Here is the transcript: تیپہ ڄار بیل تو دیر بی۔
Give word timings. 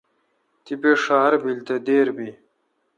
تیپہ 0.63 0.91
ڄار 1.03 1.33
بیل 1.41 1.59
تو 1.67 1.75
دیر 1.85 2.07
بی۔ 2.15 2.29